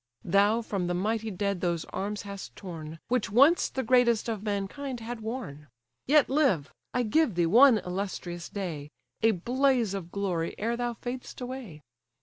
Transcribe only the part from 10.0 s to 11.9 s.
glory ere thou fad'st away.